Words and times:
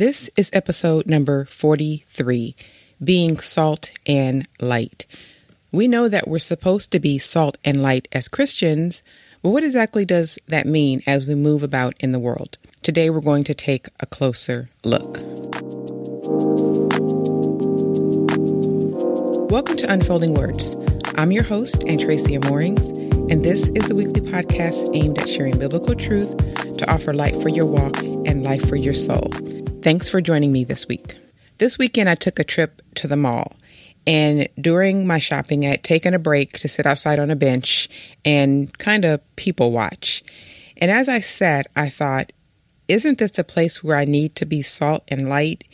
This 0.00 0.30
is 0.34 0.48
episode 0.54 1.06
number 1.08 1.44
43 1.44 2.56
Being 3.04 3.38
Salt 3.38 3.92
and 4.06 4.48
Light. 4.58 5.04
We 5.72 5.88
know 5.88 6.08
that 6.08 6.26
we're 6.26 6.38
supposed 6.38 6.90
to 6.92 6.98
be 6.98 7.18
salt 7.18 7.58
and 7.66 7.82
light 7.82 8.08
as 8.10 8.26
Christians, 8.26 9.02
but 9.42 9.50
what 9.50 9.62
exactly 9.62 10.06
does 10.06 10.38
that 10.48 10.64
mean 10.66 11.02
as 11.06 11.26
we 11.26 11.34
move 11.34 11.62
about 11.62 11.96
in 12.00 12.12
the 12.12 12.18
world? 12.18 12.56
Today 12.80 13.10
we're 13.10 13.20
going 13.20 13.44
to 13.44 13.52
take 13.52 13.88
a 14.00 14.06
closer 14.06 14.70
look. 14.84 15.18
Welcome 19.50 19.76
to 19.76 19.92
Unfolding 19.92 20.32
Words. 20.32 20.78
I'm 21.18 21.30
your 21.30 21.44
host, 21.44 21.80
Antracia 21.80 22.42
Moorings, 22.48 22.80
and 23.30 23.44
this 23.44 23.68
is 23.68 23.86
the 23.86 23.94
weekly 23.94 24.22
podcast 24.22 24.96
aimed 24.96 25.18
at 25.18 25.28
sharing 25.28 25.58
biblical 25.58 25.94
truth 25.94 26.34
to 26.78 26.90
offer 26.90 27.12
light 27.12 27.36
for 27.42 27.50
your 27.50 27.66
walk 27.66 27.98
and 27.98 28.42
life 28.42 28.66
for 28.66 28.76
your 28.76 28.94
soul. 28.94 29.30
Thanks 29.82 30.10
for 30.10 30.20
joining 30.20 30.52
me 30.52 30.64
this 30.64 30.86
week. 30.86 31.16
This 31.56 31.78
weekend, 31.78 32.10
I 32.10 32.14
took 32.14 32.38
a 32.38 32.44
trip 32.44 32.82
to 32.96 33.08
the 33.08 33.16
mall. 33.16 33.56
And 34.06 34.46
during 34.60 35.06
my 35.06 35.18
shopping, 35.18 35.64
I 35.64 35.70
had 35.70 35.84
taken 35.84 36.12
a 36.12 36.18
break 36.18 36.58
to 36.58 36.68
sit 36.68 36.84
outside 36.84 37.18
on 37.18 37.30
a 37.30 37.36
bench 37.36 37.88
and 38.22 38.76
kind 38.76 39.06
of 39.06 39.22
people 39.36 39.72
watch. 39.72 40.22
And 40.76 40.90
as 40.90 41.08
I 41.08 41.20
sat, 41.20 41.66
I 41.74 41.88
thought, 41.88 42.30
isn't 42.88 43.16
this 43.16 43.38
a 43.38 43.44
place 43.44 43.82
where 43.82 43.96
I 43.96 44.04
need 44.04 44.36
to 44.36 44.44
be 44.44 44.60
salt 44.60 45.02
and 45.08 45.30
light? 45.30 45.64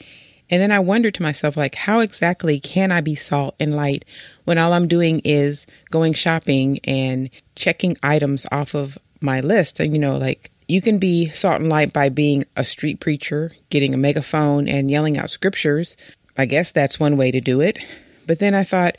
And 0.50 0.62
then 0.62 0.70
I 0.70 0.78
wondered 0.78 1.14
to 1.14 1.24
myself, 1.24 1.56
like, 1.56 1.74
how 1.74 1.98
exactly 1.98 2.60
can 2.60 2.92
I 2.92 3.00
be 3.00 3.16
salt 3.16 3.56
and 3.58 3.74
light 3.74 4.04
when 4.44 4.56
all 4.56 4.72
I'm 4.72 4.86
doing 4.86 5.20
is 5.24 5.66
going 5.90 6.12
shopping 6.12 6.78
and 6.84 7.28
checking 7.56 7.96
items 8.04 8.46
off 8.52 8.74
of 8.74 8.98
my 9.20 9.40
list? 9.40 9.80
And, 9.80 9.92
you 9.92 9.98
know, 9.98 10.16
like 10.16 10.52
you 10.68 10.80
can 10.80 10.98
be 10.98 11.30
salt 11.30 11.60
and 11.60 11.68
light 11.68 11.92
by 11.92 12.08
being 12.08 12.44
a 12.56 12.64
street 12.64 13.00
preacher, 13.00 13.52
getting 13.70 13.94
a 13.94 13.98
megaphone 13.98 14.68
and 14.68 14.90
yelling 14.90 15.16
out 15.16 15.30
scriptures. 15.30 15.96
I 16.36 16.46
guess 16.46 16.72
that's 16.72 17.00
one 17.00 17.16
way 17.16 17.30
to 17.30 17.40
do 17.40 17.60
it. 17.60 17.78
But 18.26 18.38
then 18.38 18.54
I 18.54 18.64
thought, 18.64 18.96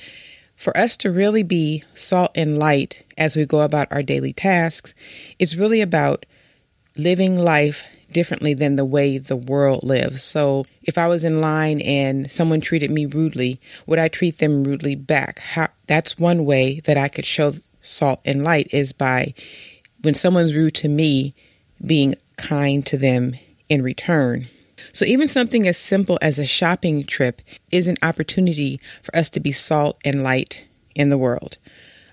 for 0.55 0.75
us 0.75 0.97
to 0.97 1.11
really 1.11 1.43
be 1.43 1.83
salt 1.93 2.31
and 2.35 2.57
light 2.57 3.03
as 3.17 3.35
we 3.35 3.45
go 3.45 3.61
about 3.61 3.91
our 3.91 4.01
daily 4.01 4.33
tasks, 4.33 4.93
it's 5.37 5.55
really 5.55 5.81
about 5.81 6.25
living 6.95 7.37
life 7.37 7.83
differently 8.11 8.53
than 8.53 8.75
the 8.75 8.85
way 8.85 9.17
the 9.17 9.35
world 9.35 9.83
lives. 9.83 10.23
So 10.23 10.65
if 10.83 10.97
I 10.97 11.07
was 11.07 11.23
in 11.23 11.41
line 11.41 11.81
and 11.81 12.31
someone 12.31 12.61
treated 12.61 12.89
me 12.89 13.05
rudely, 13.05 13.59
would 13.85 13.99
I 13.99 14.07
treat 14.07 14.37
them 14.37 14.63
rudely 14.63 14.95
back? 14.95 15.39
How, 15.39 15.67
that's 15.85 16.17
one 16.17 16.45
way 16.45 16.79
that 16.81 16.97
I 16.97 17.09
could 17.09 17.25
show 17.25 17.53
salt 17.81 18.21
and 18.25 18.43
light 18.43 18.69
is 18.71 18.93
by 18.93 19.33
when 20.01 20.15
someone's 20.15 20.55
rude 20.55 20.75
to 20.75 20.89
me, 20.89 21.35
being 21.85 22.15
kind 22.37 22.85
to 22.85 22.97
them 22.97 23.35
in 23.69 23.81
return. 23.81 24.47
So, 24.93 25.05
even 25.05 25.27
something 25.27 25.67
as 25.67 25.77
simple 25.77 26.19
as 26.21 26.39
a 26.39 26.45
shopping 26.45 27.03
trip 27.03 27.41
is 27.71 27.87
an 27.87 27.97
opportunity 28.01 28.79
for 29.01 29.15
us 29.15 29.29
to 29.31 29.39
be 29.39 29.51
salt 29.51 29.97
and 30.05 30.23
light 30.23 30.65
in 30.95 31.09
the 31.09 31.17
world. 31.17 31.57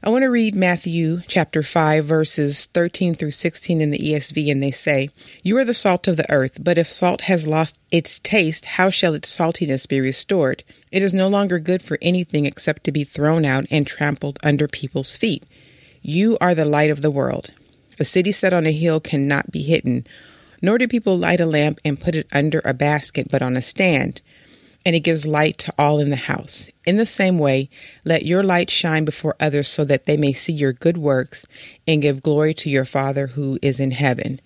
I 0.07 0.11
want 0.11 0.23
to 0.25 0.29
read 0.29 0.55
Matthew 0.55 1.21
chapter 1.27 1.63
5, 1.63 2.05
verses 2.05 2.67
13 2.67 3.15
through 3.15 3.31
16 3.31 3.81
in 3.81 3.91
the 3.91 3.99
ESV, 3.99 4.53
and 4.53 4.63
they 4.63 4.71
say, 4.71 5.09
You 5.43 5.57
are 5.57 5.65
the 5.65 5.73
salt 5.73 6.07
of 6.07 6.19
the 6.19 6.31
earth, 6.31 6.59
but 6.63 6.77
if 6.77 6.93
salt 6.93 7.23
has 7.23 7.47
lost 7.47 7.79
its 7.91 8.21
taste, 8.21 8.67
how 8.67 8.91
shall 8.91 9.15
its 9.15 9.35
saltiness 9.35 9.89
be 9.89 10.03
restored? 10.03 10.63
It 10.93 11.03
is 11.03 11.15
no 11.15 11.29
longer 11.29 11.59
good 11.59 11.81
for 11.81 11.97
anything 12.03 12.45
except 12.45 12.85
to 12.85 12.93
be 12.93 13.05
thrown 13.05 13.47
out 13.47 13.65
and 13.71 13.87
trampled 13.87 14.39
under 14.43 14.69
people's 14.69 15.17
feet. 15.17 15.45
You 16.03 16.37
are 16.39 16.55
the 16.55 16.67
light 16.67 16.91
of 16.91 17.01
the 17.01 17.11
world. 17.11 17.55
A 17.99 18.05
city 18.05 18.33
set 18.33 18.53
on 18.53 18.67
a 18.67 18.73
hill 18.73 19.01
cannot 19.01 19.51
be 19.51 19.63
hidden, 19.63 20.07
nor 20.61 20.79
do 20.79 20.89
people 20.89 21.17
light 21.17 21.41
a 21.41 21.47
lamp 21.47 21.81
and 21.85 22.01
put 22.01 22.15
it 22.15 22.27
under 22.33 22.61
a 22.65 22.75
basket, 22.75 23.29
but 23.31 23.43
on 23.43 23.57
a 23.57 23.63
stand, 23.63 24.23
and 24.85 24.95
it 24.95 25.01
gives 25.01 25.27
light 25.27 25.59
to 25.59 25.75
all 25.79 25.99
in 25.99 26.11
the 26.11 26.17
house. 26.17 26.69
In 26.85 26.97
the 26.97 27.07
same 27.07 27.39
way, 27.39 27.71
let 28.05 28.27
your 28.27 28.43
light 28.43 28.71
shine 28.71 29.05
before 29.05 29.37
others 29.41 29.69
so 29.69 29.85
that 29.85 30.07
they 30.07 30.17
may 30.17 30.33
see 30.33 30.53
your 30.53 30.73
good 30.73 30.99
works 30.99 31.47
and 31.87 32.03
give 32.03 32.23
glory 32.23 32.55
to 32.55 32.71
your 32.71 32.85
Father 32.85 33.29
who 33.29 33.59
is 33.63 33.81
in 33.81 33.93
heaven. 33.93 34.41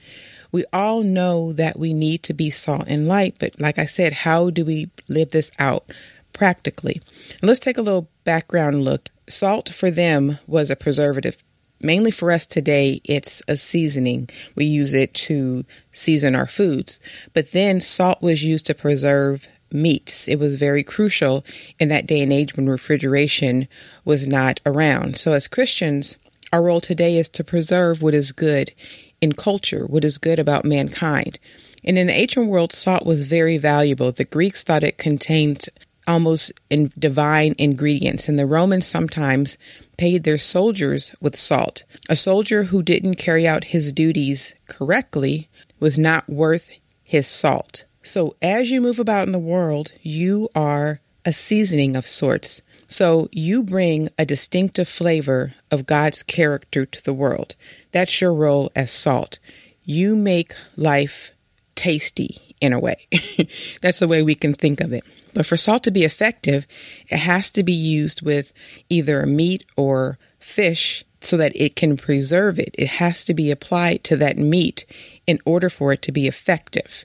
We 0.51 0.65
all 0.73 1.03
know 1.03 1.53
that 1.53 1.79
we 1.79 1.93
need 1.93 2.23
to 2.25 2.35
be 2.35 2.51
salt 2.51 2.85
and 2.87 3.09
light, 3.09 3.37
but 3.39 3.61
like 3.61 3.79
I 3.79 3.87
said, 3.87 4.13
how 4.13 4.51
do 4.51 4.65
we 4.65 4.91
live 5.09 5.31
this 5.31 5.51
out 5.59 5.93
practically? 6.33 7.03
Let's 7.43 7.61
take 7.61 7.79
a 7.79 7.83
little 7.83 8.09
background 8.25 8.85
look. 8.85 9.11
Salt 9.29 9.69
for 9.69 9.91
them 9.91 10.39
was 10.47 10.71
a 10.71 10.77
preservative 10.77 11.43
mainly 11.81 12.11
for 12.11 12.31
us 12.31 12.47
today, 12.47 13.01
it's 13.05 13.43
a 13.49 13.57
seasoning. 13.57 14.29
We 14.55 14.65
use 14.65 14.95
it 14.95 15.15
to 15.15 15.65
season 15.93 16.35
our 16.35 16.47
foods. 16.47 17.01
But 17.35 17.53
then 17.53 17.81
salt 17.81 18.23
was 18.23 18.43
used 18.43 18.67
to 18.67 18.75
preserve 18.75 19.47
meats. 19.73 20.29
It 20.29 20.37
was 20.37 20.57
very 20.57 20.83
crucial 20.83 21.45
in 21.79 21.89
that 21.89 22.07
day 22.07 22.21
and 22.21 22.33
age 22.33 22.57
when 22.57 22.69
refrigeration 22.69 23.69
was 24.05 24.27
not 24.27 24.61
around. 24.65 25.19
So, 25.19 25.33
as 25.33 25.49
Christians, 25.49 26.19
our 26.53 26.63
role 26.63 26.81
today 26.81 27.19
is 27.19 27.29
to 27.31 27.45
preserve 27.45 28.03
what 28.03 28.15
is 28.15 28.33
good 28.33 28.73
in 29.21 29.33
culture, 29.33 29.85
what 29.87 30.05
is 30.05 30.19
good 30.19 30.39
about 30.39 30.65
mankind. 30.65 31.39
And 31.85 31.99
in 31.99 32.07
the 32.07 32.13
ancient 32.15 32.49
world, 32.49 32.73
salt 32.73 33.05
was 33.05 33.27
very 33.27 33.59
valuable. 33.59 34.11
The 34.13 34.25
Greeks 34.25 34.63
thought 34.63 34.83
it 34.83 34.99
contained 34.99 35.69
almost 36.07 36.53
in 36.71 36.91
divine 36.99 37.55
ingredients, 37.59 38.29
and 38.29 38.39
the 38.39 38.47
Romans 38.47 38.87
sometimes 38.87 39.59
paid 39.99 40.25
their 40.25 40.39
soldiers 40.39 41.13
with 41.21 41.37
salt. 41.37 41.85
A 42.09 42.17
soldier 42.17 42.65
who 42.65 42.83
didn't 42.83 43.17
carry 43.17 43.47
out 43.47 43.65
his 43.65 43.93
duties 43.93 44.55
correctly 44.67 45.51
was 45.79 45.99
not 45.99 46.31
worth 46.31 46.71
his 47.03 47.27
salt. 47.27 47.85
So, 48.03 48.37
as 48.41 48.71
you 48.71 48.81
move 48.81 48.99
about 48.99 49.27
in 49.27 49.33
the 49.33 49.39
world, 49.39 49.93
you 50.01 50.49
are 50.55 51.01
a 51.27 51.33
seasoning 51.33 51.95
of 51.95 52.07
sorts. 52.07 52.63
So, 52.87 53.29
you 53.33 53.63
bring 53.63 54.09
a 54.19 54.25
distinctive 54.25 54.89
flavor 54.89 55.53
of 55.71 55.85
God's 55.85 56.23
character 56.23 56.87
to 56.87 57.05
the 57.05 57.13
world. 57.13 57.55
That's 57.93 58.21
your 58.21 58.33
role 58.33 58.73
as 58.75 58.91
salt. 58.91 59.39
You 59.85 60.17
make 60.17 60.55
life 60.77 61.33
tasty 61.79 62.57
in 62.61 62.73
a 62.73 62.81
way. 62.81 63.07
That's 63.81 64.01
the 64.01 64.09
way 64.09 64.23
we 64.23 64.35
can 64.35 64.53
think 64.53 64.81
of 64.81 64.93
it. 64.93 65.05
But 65.33 65.47
for 65.47 65.57
salt 65.57 65.85
to 65.85 65.93
be 65.93 66.03
effective, 66.03 66.67
it 67.09 67.19
has 67.19 67.53
to 67.53 67.63
be 67.63 67.73
used 67.73 68.23
with 68.23 68.53
either 68.89 69.25
meat 69.25 69.65
or 69.77 70.19
fish 70.41 71.05
so 71.21 71.37
that 71.37 71.53
it 71.55 71.77
can 71.77 71.97
preserve 71.97 72.59
it. 72.59 72.75
It 72.75 72.89
has 72.89 73.25
to 73.27 73.35
be 73.35 73.53
applied 73.53 74.03
to 74.05 74.17
that 74.17 74.37
meat 74.37 74.85
in 75.27 75.39
order 75.45 75.71
for 75.71 75.93
it 75.93 76.03
to 76.03 76.13
be 76.13 76.27
effective. 76.27 77.05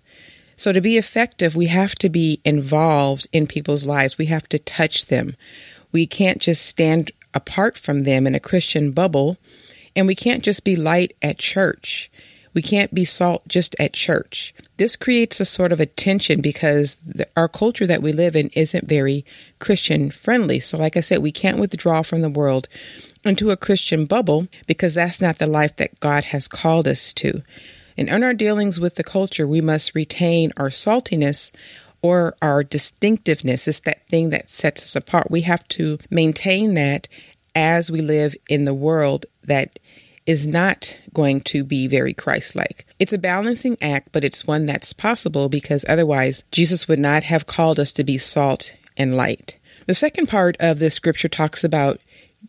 So, 0.55 0.71
to 0.71 0.81
be 0.81 0.97
effective, 0.97 1.55
we 1.55 1.67
have 1.67 1.93
to 1.95 2.09
be 2.09 2.41
involved 2.43 3.27
in 3.31 3.45
people's 3.47 3.85
lives. 3.85 4.17
We 4.17 4.27
have 4.27 4.49
to 4.49 4.59
touch 4.59 5.07
them. 5.07 5.35
We 5.91 6.07
can't 6.07 6.39
just 6.39 6.65
stand 6.65 7.11
apart 7.33 7.77
from 7.77 8.03
them 8.03 8.25
in 8.25 8.33
a 8.33 8.39
Christian 8.39 8.91
bubble, 8.91 9.37
and 9.95 10.07
we 10.07 10.15
can't 10.15 10.43
just 10.43 10.63
be 10.63 10.75
light 10.75 11.13
at 11.21 11.37
church. 11.37 12.09
We 12.53 12.61
can't 12.61 12.93
be 12.93 13.05
salt 13.05 13.47
just 13.47 13.75
at 13.79 13.93
church. 13.93 14.53
This 14.77 14.95
creates 14.95 15.39
a 15.39 15.45
sort 15.45 15.71
of 15.71 15.79
a 15.79 15.85
tension 15.85 16.41
because 16.41 16.95
the, 16.95 17.27
our 17.35 17.47
culture 17.47 17.87
that 17.87 18.01
we 18.01 18.11
live 18.11 18.35
in 18.35 18.49
isn't 18.49 18.87
very 18.87 19.25
Christian 19.59 20.11
friendly. 20.11 20.59
So, 20.59 20.77
like 20.77 20.95
I 20.97 21.01
said, 21.01 21.19
we 21.19 21.31
can't 21.31 21.59
withdraw 21.59 22.01
from 22.01 22.21
the 22.21 22.29
world 22.29 22.67
into 23.23 23.51
a 23.51 23.57
Christian 23.57 24.05
bubble 24.05 24.47
because 24.67 24.93
that's 24.93 25.21
not 25.21 25.39
the 25.39 25.47
life 25.47 25.77
that 25.77 25.99
God 25.99 26.25
has 26.25 26.47
called 26.47 26.87
us 26.87 27.13
to. 27.13 27.41
And 27.97 28.09
in 28.09 28.23
our 28.23 28.33
dealings 28.33 28.79
with 28.79 28.95
the 28.95 29.03
culture, 29.03 29.47
we 29.47 29.61
must 29.61 29.95
retain 29.95 30.51
our 30.57 30.69
saltiness 30.69 31.51
or 32.01 32.35
our 32.41 32.63
distinctiveness. 32.63 33.67
It's 33.67 33.79
that 33.81 34.07
thing 34.07 34.29
that 34.31 34.49
sets 34.49 34.83
us 34.83 34.95
apart. 34.95 35.31
We 35.31 35.41
have 35.41 35.67
to 35.69 35.99
maintain 36.09 36.73
that 36.75 37.07
as 37.55 37.91
we 37.91 38.01
live 38.01 38.35
in 38.49 38.65
the 38.65 38.73
world 38.73 39.25
that 39.43 39.79
is 40.25 40.47
not 40.47 40.97
going 41.13 41.41
to 41.41 41.63
be 41.63 41.87
very 41.87 42.13
Christ 42.13 42.55
like. 42.55 42.85
It's 42.99 43.13
a 43.13 43.17
balancing 43.17 43.77
act, 43.81 44.09
but 44.11 44.23
it's 44.23 44.47
one 44.47 44.65
that's 44.65 44.93
possible 44.93 45.49
because 45.49 45.85
otherwise 45.87 46.43
Jesus 46.51 46.87
would 46.87 46.99
not 46.99 47.23
have 47.23 47.45
called 47.45 47.79
us 47.79 47.93
to 47.93 48.03
be 48.03 48.17
salt 48.17 48.73
and 48.95 49.15
light. 49.15 49.57
The 49.87 49.93
second 49.93 50.27
part 50.27 50.55
of 50.59 50.79
this 50.79 50.95
scripture 50.95 51.27
talks 51.27 51.63
about 51.63 51.99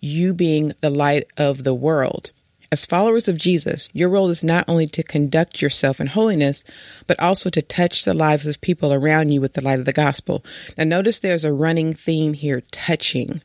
you 0.01 0.35
being 0.35 0.73
the 0.81 0.91
light 0.91 1.27
of 1.37 1.65
the 1.65 1.75
world. 1.75 2.31
As 2.75 2.87
followers 2.87 3.29
of 3.29 3.39
Jesus, 3.39 3.89
your 3.93 4.09
role 4.09 4.31
is 4.31 4.43
not 4.43 4.65
only 4.67 4.89
to 4.89 5.05
conduct 5.05 5.63
yourself 5.63 6.01
in 6.01 6.09
holiness, 6.09 6.65
but 7.07 7.21
also 7.21 7.49
to 7.51 7.63
touch 7.63 8.05
the 8.05 8.15
lives 8.15 8.49
of 8.49 8.61
people 8.61 8.93
around 8.93 9.31
you 9.31 9.41
with 9.41 9.53
the 9.53 9.63
light 9.63 9.79
of 9.79 9.85
the 9.85 9.93
gospel. 9.93 10.45
Now, 10.77 10.83
notice 10.83 11.21
there's 11.21 11.45
a 11.45 11.53
running 11.53 11.95
theme 11.95 12.33
here 12.33 12.63
touching. 12.73 13.43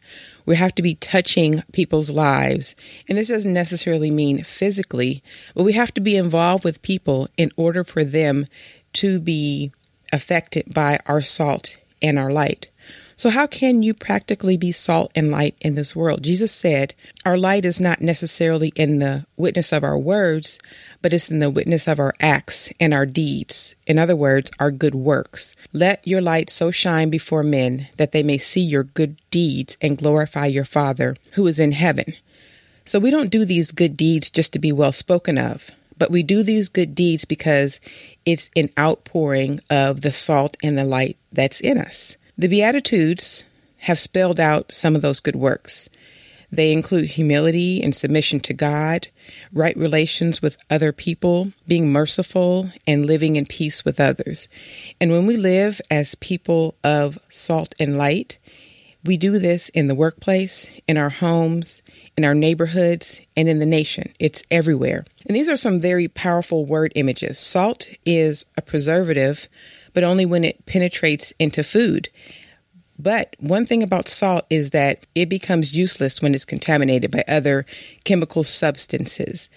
We 0.49 0.55
have 0.55 0.73
to 0.75 0.81
be 0.81 0.95
touching 0.95 1.61
people's 1.73 2.09
lives. 2.09 2.75
And 3.07 3.19
this 3.19 3.27
doesn't 3.27 3.53
necessarily 3.53 4.09
mean 4.09 4.43
physically, 4.43 5.21
but 5.53 5.61
we 5.61 5.73
have 5.73 5.93
to 5.93 6.01
be 6.01 6.17
involved 6.17 6.63
with 6.63 6.81
people 6.81 7.29
in 7.37 7.51
order 7.55 7.83
for 7.83 8.03
them 8.03 8.47
to 8.93 9.19
be 9.19 9.71
affected 10.11 10.73
by 10.73 10.97
our 11.05 11.21
salt 11.21 11.77
and 12.01 12.17
our 12.17 12.31
light. 12.31 12.71
So, 13.19 13.29
how 13.29 13.47
can 13.47 13.83
you 13.83 13.93
practically 13.93 14.55
be 14.55 14.71
salt 14.71 15.11
and 15.13 15.29
light 15.29 15.57
in 15.59 15.75
this 15.75 15.93
world? 15.93 16.23
Jesus 16.23 16.53
said, 16.53 16.95
Our 17.25 17.37
light 17.37 17.65
is 17.65 17.77
not 17.77 17.99
necessarily 17.99 18.71
in 18.77 18.99
the 18.99 19.25
witness 19.35 19.73
of 19.73 19.83
our 19.83 19.97
words, 19.97 20.57
but 21.01 21.11
it's 21.11 21.29
in 21.29 21.41
the 21.41 21.49
witness 21.49 21.85
of 21.85 21.99
our 21.99 22.13
acts 22.21 22.71
and 22.79 22.93
our 22.93 23.05
deeds. 23.05 23.75
In 23.85 23.99
other 23.99 24.15
words, 24.15 24.51
our 24.57 24.71
good 24.71 24.95
works. 24.95 25.53
Let 25.73 26.07
your 26.07 26.21
light 26.21 26.49
so 26.49 26.71
shine 26.71 27.09
before 27.09 27.43
men 27.43 27.89
that 27.97 28.13
they 28.13 28.23
may 28.23 28.37
see 28.37 28.61
your 28.61 28.85
good 28.85 29.17
deeds 29.31 29.75
and 29.81 29.97
glorify 29.97 30.45
your 30.45 30.63
Father 30.63 31.17
who 31.33 31.45
is 31.45 31.59
in 31.59 31.73
heaven. 31.73 32.13
So, 32.85 32.99
we 32.99 33.11
don't 33.11 33.29
do 33.29 33.43
these 33.43 33.73
good 33.73 33.97
deeds 33.97 34.29
just 34.29 34.53
to 34.53 34.59
be 34.59 34.71
well 34.71 34.93
spoken 34.93 35.37
of 35.37 35.71
but 35.97 36.09
we 36.09 36.23
do 36.23 36.43
these 36.43 36.69
good 36.69 36.95
deeds 36.95 37.25
because 37.25 37.81
it's 38.25 38.49
an 38.55 38.69
outpouring 38.79 39.59
of 39.69 39.99
the 39.99 40.13
salt 40.13 40.55
and 40.63 40.77
the 40.77 40.85
light 40.85 41.17
that's 41.33 41.59
in 41.59 41.77
us. 41.77 42.15
The 42.39 42.47
Beatitudes 42.47 43.43
have 43.79 43.99
spelled 43.99 44.39
out 44.39 44.71
some 44.71 44.95
of 44.95 45.01
those 45.01 45.19
good 45.19 45.35
works. 45.35 45.89
They 46.49 46.71
include 46.71 47.07
humility 47.07 47.83
and 47.83 47.93
submission 47.93 48.39
to 48.39 48.53
God, 48.53 49.09
right 49.51 49.75
relations 49.75 50.41
with 50.41 50.55
other 50.69 50.93
people, 50.93 51.51
being 51.67 51.91
merciful, 51.91 52.71
and 52.87 53.05
living 53.05 53.35
in 53.35 53.45
peace 53.45 53.83
with 53.83 53.99
others. 53.99 54.47
And 55.01 55.11
when 55.11 55.25
we 55.25 55.35
live 55.35 55.81
as 55.91 56.15
people 56.15 56.75
of 56.81 57.19
salt 57.27 57.75
and 57.77 57.97
light, 57.97 58.37
we 59.03 59.17
do 59.17 59.37
this 59.37 59.67
in 59.67 59.89
the 59.89 59.93
workplace, 59.95 60.65
in 60.87 60.95
our 60.95 61.09
homes, 61.09 61.81
in 62.15 62.23
our 62.23 62.35
neighborhoods, 62.35 63.19
and 63.35 63.49
in 63.49 63.59
the 63.59 63.65
nation. 63.65 64.13
It's 64.17 64.43
everywhere. 64.49 65.03
And 65.25 65.35
these 65.35 65.49
are 65.49 65.57
some 65.57 65.81
very 65.81 66.07
powerful 66.07 66.65
word 66.65 66.93
images. 66.95 67.37
Salt 67.37 67.89
is 68.05 68.45
a 68.55 68.61
preservative 68.61 69.49
but 69.93 70.03
only 70.03 70.25
when 70.25 70.43
it 70.43 70.65
penetrates 70.65 71.33
into 71.39 71.63
food. 71.63 72.09
But 72.97 73.35
one 73.39 73.65
thing 73.65 73.81
about 73.81 74.09
salt 74.09 74.45
is 74.49 74.71
that 74.71 75.05
it 75.15 75.29
becomes 75.29 75.73
useless 75.73 76.21
when 76.21 76.35
it's 76.35 76.45
contaminated 76.45 77.11
by 77.11 77.23
other 77.27 77.65
chemical 78.03 78.43
substances. 78.43 79.49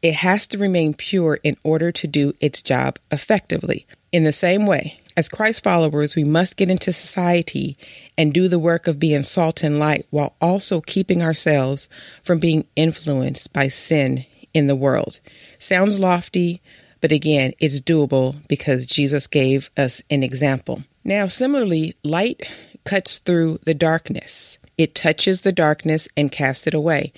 It 0.00 0.14
has 0.14 0.46
to 0.48 0.58
remain 0.58 0.94
pure 0.94 1.40
in 1.42 1.56
order 1.64 1.90
to 1.90 2.06
do 2.06 2.34
its 2.40 2.62
job 2.62 2.98
effectively. 3.10 3.86
In 4.12 4.22
the 4.22 4.32
same 4.32 4.64
way, 4.66 5.00
as 5.16 5.28
Christ 5.28 5.64
followers, 5.64 6.14
we 6.14 6.24
must 6.24 6.56
get 6.56 6.68
into 6.68 6.92
society 6.92 7.76
and 8.16 8.32
do 8.32 8.48
the 8.48 8.58
work 8.58 8.86
of 8.86 8.98
being 8.98 9.22
salt 9.22 9.62
and 9.62 9.78
light 9.78 10.06
while 10.10 10.36
also 10.40 10.80
keeping 10.80 11.22
ourselves 11.22 11.88
from 12.22 12.38
being 12.38 12.66
influenced 12.76 13.52
by 13.52 13.68
sin 13.68 14.24
in 14.52 14.66
the 14.68 14.76
world. 14.76 15.20
Sounds 15.58 15.98
lofty, 15.98 16.62
but 17.04 17.12
again, 17.12 17.52
it's 17.58 17.82
doable 17.82 18.34
because 18.48 18.86
Jesus 18.86 19.26
gave 19.26 19.70
us 19.76 20.00
an 20.08 20.22
example. 20.22 20.84
Now, 21.04 21.26
similarly, 21.26 21.94
light 22.02 22.48
cuts 22.86 23.18
through 23.18 23.58
the 23.64 23.74
darkness. 23.74 24.56
It 24.78 24.94
touches 24.94 25.42
the 25.42 25.52
darkness 25.52 26.08
and 26.16 26.32
casts 26.32 26.66
it 26.66 26.72
away. 26.72 27.12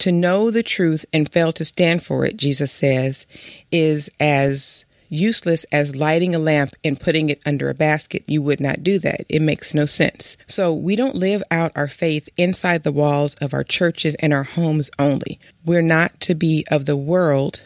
To 0.00 0.12
know 0.12 0.50
the 0.50 0.62
truth 0.62 1.06
and 1.10 1.26
fail 1.26 1.54
to 1.54 1.64
stand 1.64 2.04
for 2.04 2.26
it, 2.26 2.36
Jesus 2.36 2.70
says, 2.70 3.24
is 3.72 4.10
as 4.20 4.84
useless 5.08 5.64
as 5.72 5.96
lighting 5.96 6.34
a 6.34 6.38
lamp 6.38 6.74
and 6.84 7.00
putting 7.00 7.30
it 7.30 7.40
under 7.46 7.70
a 7.70 7.74
basket. 7.74 8.24
You 8.26 8.42
would 8.42 8.60
not 8.60 8.82
do 8.82 8.98
that. 8.98 9.24
It 9.30 9.40
makes 9.40 9.72
no 9.72 9.86
sense. 9.86 10.36
So 10.48 10.74
we 10.74 10.96
don't 10.96 11.16
live 11.16 11.42
out 11.50 11.72
our 11.74 11.88
faith 11.88 12.28
inside 12.36 12.82
the 12.82 12.92
walls 12.92 13.36
of 13.36 13.54
our 13.54 13.64
churches 13.64 14.16
and 14.16 14.34
our 14.34 14.42
homes 14.42 14.90
only. 14.98 15.40
We're 15.64 15.80
not 15.80 16.20
to 16.20 16.34
be 16.34 16.66
of 16.70 16.84
the 16.84 16.94
world, 16.94 17.62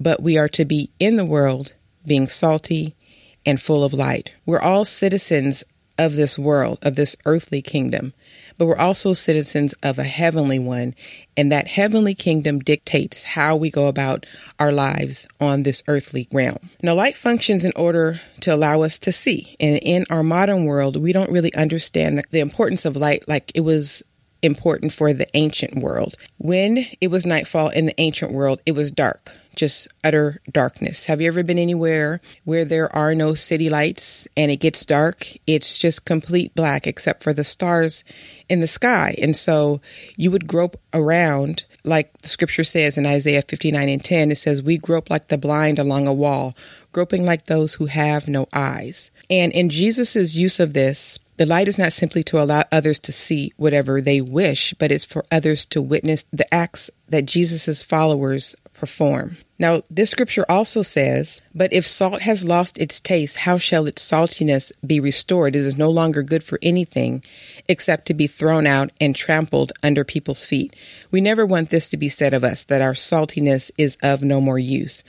but 0.00 0.22
we 0.22 0.38
are 0.38 0.48
to 0.48 0.64
be 0.64 0.90
in 0.98 1.16
the 1.16 1.24
world, 1.24 1.74
being 2.06 2.28
salty 2.28 2.94
and 3.44 3.60
full 3.60 3.84
of 3.84 3.92
light. 3.92 4.32
We're 4.46 4.60
all 4.60 4.84
citizens 4.84 5.64
of 5.98 6.14
this 6.14 6.38
world, 6.38 6.78
of 6.82 6.94
this 6.94 7.16
earthly 7.26 7.60
kingdom, 7.60 8.12
but 8.56 8.66
we're 8.66 8.76
also 8.76 9.12
citizens 9.12 9.72
of 9.82 9.98
a 9.98 10.04
heavenly 10.04 10.58
one, 10.58 10.94
and 11.36 11.50
that 11.50 11.66
heavenly 11.66 12.14
kingdom 12.14 12.60
dictates 12.60 13.24
how 13.24 13.56
we 13.56 13.70
go 13.70 13.88
about 13.88 14.24
our 14.60 14.70
lives 14.70 15.26
on 15.40 15.64
this 15.64 15.82
earthly 15.88 16.28
realm. 16.32 16.70
Now, 16.82 16.94
light 16.94 17.16
functions 17.16 17.64
in 17.64 17.72
order 17.74 18.20
to 18.42 18.54
allow 18.54 18.82
us 18.82 18.98
to 19.00 19.12
see, 19.12 19.56
and 19.58 19.76
in 19.82 20.04
our 20.08 20.22
modern 20.22 20.64
world, 20.64 20.96
we 20.96 21.12
don't 21.12 21.32
really 21.32 21.54
understand 21.54 22.22
the 22.30 22.40
importance 22.40 22.84
of 22.84 22.96
light 22.96 23.28
like 23.28 23.50
it 23.54 23.60
was 23.60 24.02
important 24.40 24.92
for 24.92 25.12
the 25.12 25.26
ancient 25.34 25.82
world. 25.82 26.16
When 26.38 26.86
it 27.00 27.08
was 27.08 27.26
nightfall 27.26 27.70
in 27.70 27.86
the 27.86 28.00
ancient 28.00 28.32
world, 28.32 28.62
it 28.66 28.72
was 28.72 28.92
dark 28.92 29.32
just 29.58 29.88
utter 30.04 30.40
darkness. 30.50 31.04
Have 31.06 31.20
you 31.20 31.26
ever 31.26 31.42
been 31.42 31.58
anywhere 31.58 32.20
where 32.44 32.64
there 32.64 32.94
are 32.94 33.14
no 33.14 33.34
city 33.34 33.68
lights 33.68 34.26
and 34.36 34.50
it 34.50 34.58
gets 34.58 34.86
dark? 34.86 35.26
It's 35.46 35.76
just 35.76 36.04
complete 36.04 36.54
black 36.54 36.86
except 36.86 37.22
for 37.22 37.32
the 37.32 37.44
stars 37.44 38.04
in 38.48 38.60
the 38.60 38.68
sky. 38.68 39.16
And 39.20 39.36
so 39.36 39.80
you 40.16 40.30
would 40.30 40.46
grope 40.46 40.80
around, 40.94 41.66
like 41.84 42.16
the 42.22 42.28
scripture 42.28 42.64
says 42.64 42.96
in 42.96 43.04
Isaiah 43.04 43.42
59 43.42 43.88
and 43.88 44.04
10, 44.04 44.30
it 44.30 44.38
says, 44.38 44.62
We 44.62 44.78
grope 44.78 45.10
like 45.10 45.28
the 45.28 45.36
blind 45.36 45.78
along 45.78 46.06
a 46.06 46.12
wall, 46.12 46.56
groping 46.92 47.26
like 47.26 47.46
those 47.46 47.74
who 47.74 47.86
have 47.86 48.28
no 48.28 48.46
eyes. 48.52 49.10
And 49.28 49.52
in 49.52 49.70
Jesus' 49.70 50.34
use 50.34 50.60
of 50.60 50.72
this, 50.72 51.18
the 51.36 51.46
light 51.46 51.68
is 51.68 51.78
not 51.78 51.92
simply 51.92 52.24
to 52.24 52.40
allow 52.40 52.64
others 52.72 52.98
to 53.00 53.12
see 53.12 53.52
whatever 53.56 54.00
they 54.00 54.20
wish, 54.20 54.74
but 54.78 54.90
it's 54.90 55.04
for 55.04 55.24
others 55.30 55.66
to 55.66 55.80
witness 55.80 56.24
the 56.32 56.52
acts 56.52 56.90
that 57.08 57.26
Jesus' 57.26 57.80
followers 57.80 58.56
perform. 58.78 59.36
Now, 59.58 59.82
this 59.90 60.10
scripture 60.10 60.46
also 60.48 60.82
says, 60.82 61.42
But 61.54 61.72
if 61.72 61.86
salt 61.86 62.22
has 62.22 62.44
lost 62.44 62.78
its 62.78 63.00
taste, 63.00 63.38
how 63.38 63.58
shall 63.58 63.86
its 63.86 64.08
saltiness 64.08 64.70
be 64.86 65.00
restored? 65.00 65.56
It 65.56 65.64
is 65.64 65.76
no 65.76 65.90
longer 65.90 66.22
good 66.22 66.44
for 66.44 66.58
anything 66.62 67.24
except 67.68 68.06
to 68.06 68.14
be 68.14 68.28
thrown 68.28 68.66
out 68.66 68.90
and 69.00 69.16
trampled 69.16 69.72
under 69.82 70.04
people's 70.04 70.44
feet. 70.44 70.76
We 71.10 71.20
never 71.20 71.44
want 71.44 71.70
this 71.70 71.88
to 71.90 71.96
be 71.96 72.08
said 72.08 72.34
of 72.34 72.44
us, 72.44 72.64
that 72.64 72.82
our 72.82 72.92
saltiness 72.92 73.70
is 73.76 73.98
of 74.02 74.22
no 74.22 74.40
more 74.40 74.58
use. 74.58 75.02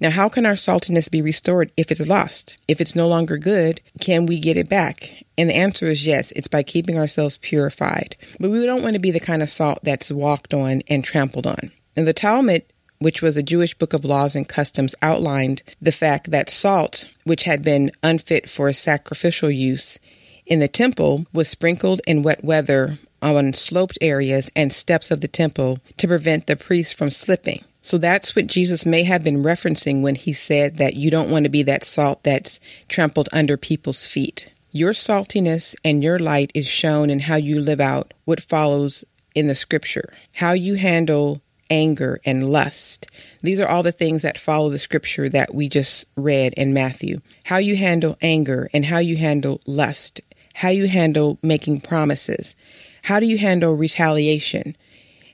Now, 0.00 0.10
how 0.10 0.28
can 0.28 0.44
our 0.44 0.54
saltiness 0.54 1.10
be 1.10 1.22
restored 1.22 1.72
if 1.76 1.90
it's 1.90 2.06
lost? 2.06 2.58
If 2.68 2.80
it's 2.80 2.94
no 2.94 3.08
longer 3.08 3.38
good, 3.38 3.80
can 4.00 4.26
we 4.26 4.38
get 4.38 4.58
it 4.58 4.68
back? 4.68 5.24
And 5.38 5.48
the 5.48 5.54
answer 5.54 5.86
is 5.86 6.06
yes, 6.06 6.30
it's 6.32 6.48
by 6.48 6.62
keeping 6.62 6.98
ourselves 6.98 7.38
purified. 7.38 8.16
But 8.38 8.50
we 8.50 8.66
don't 8.66 8.82
want 8.82 8.94
to 8.94 9.00
be 9.00 9.12
the 9.12 9.20
kind 9.20 9.42
of 9.42 9.48
salt 9.48 9.78
that's 9.82 10.10
walked 10.10 10.52
on 10.52 10.82
and 10.88 11.02
trampled 11.02 11.46
on. 11.46 11.70
And 11.96 12.06
the 12.06 12.12
Talmud 12.12 12.64
which 13.04 13.20
was 13.20 13.36
a 13.36 13.42
Jewish 13.42 13.74
book 13.74 13.92
of 13.92 14.02
laws 14.02 14.34
and 14.34 14.48
customs, 14.48 14.94
outlined 15.02 15.62
the 15.80 15.92
fact 15.92 16.30
that 16.30 16.48
salt, 16.48 17.06
which 17.24 17.44
had 17.44 17.62
been 17.62 17.92
unfit 18.02 18.48
for 18.48 18.72
sacrificial 18.72 19.50
use 19.50 19.98
in 20.46 20.58
the 20.58 20.68
temple, 20.68 21.26
was 21.30 21.46
sprinkled 21.46 22.00
in 22.06 22.22
wet 22.22 22.42
weather 22.42 22.98
on 23.20 23.52
sloped 23.52 23.98
areas 24.00 24.50
and 24.56 24.72
steps 24.72 25.10
of 25.10 25.20
the 25.20 25.28
temple 25.28 25.78
to 25.98 26.08
prevent 26.08 26.46
the 26.46 26.56
priests 26.56 26.94
from 26.94 27.10
slipping. 27.10 27.62
So 27.82 27.98
that's 27.98 28.34
what 28.34 28.46
Jesus 28.46 28.86
may 28.86 29.02
have 29.02 29.22
been 29.22 29.42
referencing 29.42 30.00
when 30.00 30.14
he 30.14 30.32
said 30.32 30.76
that 30.76 30.96
you 30.96 31.10
don't 31.10 31.30
want 31.30 31.44
to 31.44 31.50
be 31.50 31.62
that 31.64 31.84
salt 31.84 32.22
that's 32.22 32.58
trampled 32.88 33.28
under 33.34 33.58
people's 33.58 34.06
feet. 34.06 34.50
Your 34.72 34.94
saltiness 34.94 35.74
and 35.84 36.02
your 36.02 36.18
light 36.18 36.50
is 36.54 36.66
shown 36.66 37.10
in 37.10 37.18
how 37.20 37.36
you 37.36 37.60
live 37.60 37.80
out 37.82 38.14
what 38.24 38.40
follows 38.40 39.04
in 39.34 39.46
the 39.46 39.54
scripture, 39.54 40.10
how 40.32 40.52
you 40.52 40.76
handle 40.76 41.42
anger, 41.74 42.20
and 42.24 42.48
lust. 42.48 43.08
These 43.42 43.58
are 43.58 43.66
all 43.66 43.82
the 43.82 43.90
things 43.90 44.22
that 44.22 44.38
follow 44.38 44.70
the 44.70 44.78
scripture 44.78 45.28
that 45.28 45.52
we 45.52 45.68
just 45.68 46.06
read 46.14 46.54
in 46.54 46.72
Matthew. 46.72 47.18
How 47.42 47.56
you 47.56 47.74
handle 47.76 48.16
anger 48.22 48.70
and 48.72 48.84
how 48.84 48.98
you 48.98 49.16
handle 49.16 49.60
lust, 49.66 50.20
how 50.54 50.68
you 50.68 50.86
handle 50.86 51.36
making 51.42 51.80
promises, 51.80 52.54
how 53.02 53.18
do 53.18 53.26
you 53.26 53.38
handle 53.38 53.74
retaliation 53.74 54.76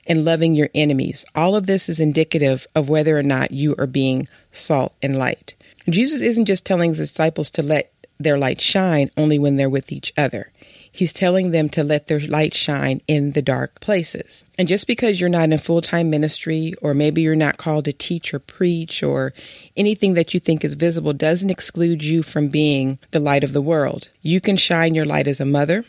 and 0.07 0.25
loving 0.25 0.55
your 0.55 0.69
enemies. 0.73 1.23
All 1.35 1.55
of 1.55 1.67
this 1.67 1.87
is 1.87 1.99
indicative 1.99 2.65
of 2.73 2.89
whether 2.89 3.15
or 3.17 3.23
not 3.23 3.51
you 3.51 3.75
are 3.77 3.85
being 3.85 4.27
salt 4.51 4.95
and 4.99 5.19
light. 5.19 5.53
Jesus 5.89 6.21
isn't 6.21 6.47
just 6.47 6.65
telling 6.65 6.89
his 6.89 6.97
disciples 6.97 7.51
to 7.51 7.63
let 7.63 7.93
their 8.19 8.39
light 8.39 8.59
shine 8.59 9.11
only 9.15 9.37
when 9.37 9.57
they're 9.57 9.69
with 9.69 9.91
each 9.91 10.11
other. 10.17 10.50
He's 10.91 11.13
telling 11.13 11.51
them 11.51 11.69
to 11.69 11.83
let 11.83 12.07
their 12.07 12.19
light 12.19 12.53
shine 12.53 13.01
in 13.07 13.31
the 13.31 13.41
dark 13.41 13.79
places. 13.79 14.43
And 14.57 14.67
just 14.67 14.87
because 14.87 15.19
you're 15.19 15.29
not 15.29 15.51
in 15.51 15.57
full 15.57 15.81
time 15.81 16.09
ministry, 16.09 16.73
or 16.81 16.93
maybe 16.93 17.21
you're 17.21 17.35
not 17.35 17.57
called 17.57 17.85
to 17.85 17.93
teach 17.93 18.33
or 18.33 18.39
preach, 18.39 19.01
or 19.01 19.33
anything 19.77 20.15
that 20.15 20.33
you 20.33 20.39
think 20.39 20.65
is 20.65 20.73
visible, 20.73 21.13
doesn't 21.13 21.49
exclude 21.49 22.03
you 22.03 22.23
from 22.23 22.49
being 22.49 22.99
the 23.11 23.19
light 23.19 23.43
of 23.43 23.53
the 23.53 23.61
world. 23.61 24.09
You 24.21 24.41
can 24.41 24.57
shine 24.57 24.93
your 24.93 25.05
light 25.05 25.27
as 25.27 25.39
a 25.39 25.45
mother, 25.45 25.85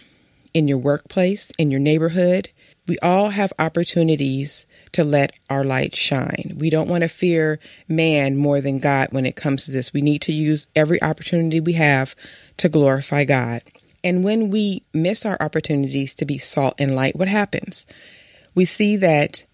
in 0.55 0.69
your 0.69 0.79
workplace, 0.79 1.51
in 1.59 1.71
your 1.71 1.81
neighborhood. 1.81 2.51
We 2.87 2.99
all 2.99 3.31
have 3.31 3.53
opportunities 3.59 4.67
to 4.93 5.05
let 5.05 5.33
our 5.49 5.65
light 5.65 5.95
shine. 5.95 6.57
We 6.59 6.69
don't 6.69 6.89
want 6.89 7.03
to 7.03 7.09
fear 7.09 7.59
man 7.89 8.37
more 8.37 8.61
than 8.61 8.79
God 8.79 9.09
when 9.13 9.25
it 9.25 9.37
comes 9.37 9.65
to 9.65 9.71
this. 9.71 9.93
We 9.93 10.03
need 10.03 10.23
to 10.23 10.33
use 10.33 10.67
every 10.77 11.03
opportunity 11.03 11.61
we 11.61 11.75
have 11.75 12.15
to 12.59 12.69
glorify 12.69 13.25
God. 13.25 13.63
And 14.05 14.25
when 14.25 14.51
we 14.51 14.85
miss 14.93 15.25
our 15.25 15.37
opportunities 15.41 16.15
to 16.17 16.25
be 16.25 16.39
salt 16.39 16.75
and 16.79 16.97
light, 16.97 17.17
what 17.17 17.29
happens? 17.29 17.87
We 18.55 18.65
see 18.65 18.97
that 18.97 19.45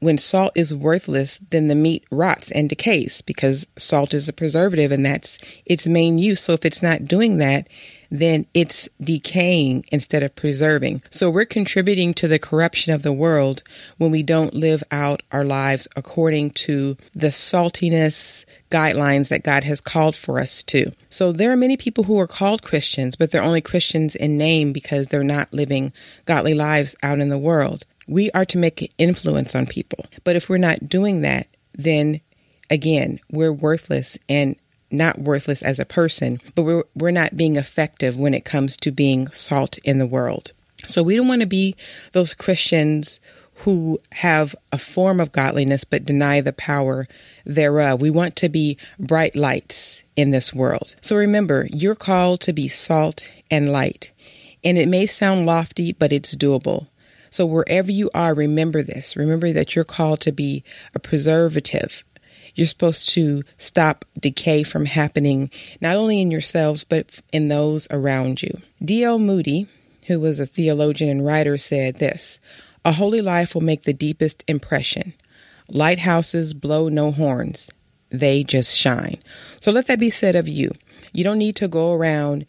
when 0.00 0.16
salt 0.16 0.52
is 0.54 0.74
worthless, 0.74 1.38
then 1.50 1.68
the 1.68 1.74
meat 1.74 2.04
rots 2.10 2.50
and 2.50 2.68
decays 2.68 3.20
because 3.20 3.66
salt 3.76 4.14
is 4.14 4.28
a 4.28 4.32
preservative 4.32 4.92
and 4.92 5.04
that's 5.04 5.38
its 5.66 5.86
main 5.86 6.18
use. 6.18 6.40
So 6.40 6.54
if 6.54 6.64
it's 6.64 6.82
not 6.82 7.04
doing 7.04 7.38
that, 7.38 7.68
then 8.10 8.46
it's 8.54 8.88
decaying 9.00 9.84
instead 9.92 10.22
of 10.22 10.34
preserving. 10.34 11.02
So 11.10 11.30
we're 11.30 11.44
contributing 11.44 12.12
to 12.14 12.28
the 12.28 12.38
corruption 12.38 12.92
of 12.92 13.02
the 13.02 13.12
world 13.12 13.62
when 13.98 14.10
we 14.10 14.22
don't 14.22 14.54
live 14.54 14.82
out 14.90 15.22
our 15.30 15.44
lives 15.44 15.86
according 15.96 16.50
to 16.50 16.96
the 17.12 17.28
saltiness 17.28 18.44
guidelines 18.70 19.28
that 19.28 19.44
God 19.44 19.64
has 19.64 19.80
called 19.80 20.16
for 20.16 20.40
us 20.40 20.62
to. 20.64 20.92
So 21.08 21.32
there 21.32 21.52
are 21.52 21.56
many 21.56 21.76
people 21.76 22.04
who 22.04 22.18
are 22.18 22.26
called 22.26 22.62
Christians, 22.62 23.16
but 23.16 23.30
they're 23.30 23.42
only 23.42 23.60
Christians 23.60 24.14
in 24.14 24.38
name 24.38 24.72
because 24.72 25.08
they're 25.08 25.22
not 25.22 25.52
living 25.52 25.92
godly 26.24 26.54
lives 26.54 26.94
out 27.02 27.20
in 27.20 27.28
the 27.28 27.38
world. 27.38 27.84
We 28.08 28.30
are 28.32 28.44
to 28.46 28.58
make 28.58 28.82
an 28.82 28.88
influence 28.98 29.54
on 29.54 29.66
people. 29.66 30.04
But 30.24 30.34
if 30.34 30.48
we're 30.48 30.58
not 30.58 30.88
doing 30.88 31.22
that, 31.22 31.46
then 31.74 32.20
again, 32.68 33.20
we're 33.30 33.52
worthless 33.52 34.18
and 34.28 34.56
not 34.90 35.20
worthless 35.20 35.62
as 35.62 35.78
a 35.78 35.84
person, 35.84 36.40
but 36.54 36.62
we're, 36.62 36.84
we're 36.94 37.10
not 37.10 37.36
being 37.36 37.56
effective 37.56 38.16
when 38.16 38.34
it 38.34 38.44
comes 38.44 38.76
to 38.78 38.90
being 38.90 39.30
salt 39.32 39.78
in 39.78 39.98
the 39.98 40.06
world. 40.06 40.52
So 40.86 41.02
we 41.02 41.16
don't 41.16 41.28
want 41.28 41.42
to 41.42 41.46
be 41.46 41.76
those 42.12 42.34
Christians 42.34 43.20
who 43.64 44.00
have 44.12 44.54
a 44.72 44.78
form 44.78 45.20
of 45.20 45.32
godliness 45.32 45.84
but 45.84 46.04
deny 46.04 46.40
the 46.40 46.52
power 46.52 47.06
thereof. 47.44 48.00
We 48.00 48.10
want 48.10 48.36
to 48.36 48.48
be 48.48 48.78
bright 48.98 49.36
lights 49.36 50.02
in 50.16 50.30
this 50.30 50.54
world. 50.54 50.96
So 51.00 51.16
remember, 51.16 51.68
you're 51.70 51.94
called 51.94 52.40
to 52.42 52.52
be 52.52 52.68
salt 52.68 53.28
and 53.50 53.70
light. 53.70 54.12
And 54.64 54.78
it 54.78 54.88
may 54.88 55.06
sound 55.06 55.46
lofty, 55.46 55.92
but 55.92 56.12
it's 56.12 56.34
doable. 56.34 56.88
So 57.30 57.46
wherever 57.46 57.92
you 57.92 58.10
are, 58.12 58.34
remember 58.34 58.82
this. 58.82 59.16
Remember 59.16 59.52
that 59.52 59.76
you're 59.76 59.84
called 59.84 60.20
to 60.22 60.32
be 60.32 60.64
a 60.94 60.98
preservative, 60.98 62.04
you're 62.54 62.66
supposed 62.66 63.08
to 63.10 63.42
stop 63.58 64.04
decay 64.18 64.62
from 64.62 64.86
happening, 64.86 65.50
not 65.80 65.96
only 65.96 66.20
in 66.20 66.30
yourselves, 66.30 66.84
but 66.84 67.20
in 67.32 67.48
those 67.48 67.86
around 67.90 68.42
you. 68.42 68.60
D.L. 68.84 69.18
Moody, 69.18 69.66
who 70.06 70.20
was 70.20 70.40
a 70.40 70.46
theologian 70.46 71.10
and 71.10 71.24
writer, 71.24 71.58
said 71.58 71.96
this 71.96 72.38
A 72.84 72.92
holy 72.92 73.20
life 73.20 73.54
will 73.54 73.62
make 73.62 73.84
the 73.84 73.92
deepest 73.92 74.44
impression. 74.48 75.14
Lighthouses 75.68 76.52
blow 76.52 76.88
no 76.88 77.12
horns, 77.12 77.70
they 78.10 78.42
just 78.42 78.76
shine. 78.76 79.22
So 79.60 79.70
let 79.70 79.86
that 79.86 80.00
be 80.00 80.10
said 80.10 80.36
of 80.36 80.48
you. 80.48 80.72
You 81.12 81.24
don't 81.24 81.38
need 81.38 81.56
to 81.56 81.68
go 81.68 81.92
around 81.92 82.46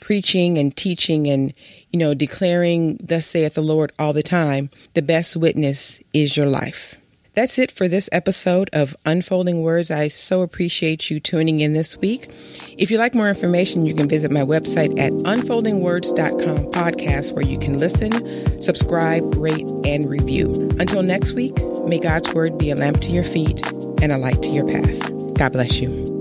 preaching 0.00 0.58
and 0.58 0.76
teaching 0.76 1.28
and, 1.28 1.54
you 1.90 1.98
know, 1.98 2.14
declaring, 2.14 2.98
Thus 3.02 3.26
saith 3.26 3.54
the 3.54 3.62
Lord 3.62 3.92
all 3.98 4.12
the 4.12 4.22
time. 4.22 4.70
The 4.94 5.02
best 5.02 5.36
witness 5.36 6.00
is 6.12 6.36
your 6.36 6.46
life. 6.46 6.96
That's 7.34 7.58
it 7.58 7.70
for 7.70 7.88
this 7.88 8.10
episode 8.12 8.68
of 8.72 8.94
Unfolding 9.06 9.62
Words. 9.62 9.90
I 9.90 10.08
so 10.08 10.42
appreciate 10.42 11.10
you 11.10 11.18
tuning 11.18 11.60
in 11.60 11.72
this 11.72 11.96
week. 11.96 12.28
If 12.76 12.90
you'd 12.90 12.98
like 12.98 13.14
more 13.14 13.28
information, 13.28 13.86
you 13.86 13.94
can 13.94 14.08
visit 14.08 14.30
my 14.30 14.42
website 14.42 14.98
at 14.98 15.12
unfoldingwords.com 15.12 16.72
podcast 16.72 17.32
where 17.32 17.44
you 17.44 17.58
can 17.58 17.78
listen, 17.78 18.62
subscribe, 18.62 19.34
rate, 19.36 19.66
and 19.84 20.10
review. 20.10 20.48
Until 20.78 21.02
next 21.02 21.32
week, 21.32 21.54
may 21.86 21.98
God's 21.98 22.32
word 22.34 22.58
be 22.58 22.70
a 22.70 22.76
lamp 22.76 23.00
to 23.00 23.10
your 23.10 23.24
feet 23.24 23.66
and 24.02 24.12
a 24.12 24.18
light 24.18 24.42
to 24.42 24.50
your 24.50 24.66
path. 24.66 25.34
God 25.34 25.52
bless 25.52 25.80
you. 25.80 26.11